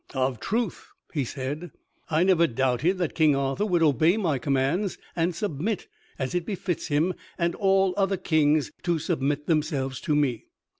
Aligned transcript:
"Of 0.15 0.39
truth," 0.39 0.89
he 1.13 1.23
said, 1.23 1.69
"I 2.09 2.23
never 2.23 2.47
doubted 2.47 2.97
that 2.97 3.13
King 3.13 3.35
Arthur 3.35 3.67
would 3.67 3.83
obey 3.83 4.17
my 4.17 4.39
commands 4.39 4.97
and 5.15 5.35
submit, 5.35 5.85
as 6.17 6.33
it 6.33 6.43
befits 6.43 6.87
him 6.87 7.13
and 7.37 7.53
all 7.53 7.93
other 7.97 8.17
kings 8.17 8.71
to 8.81 8.97
submit 8.97 9.45
themselves 9.45 10.01
to 10.01 10.15
me." 10.15 10.45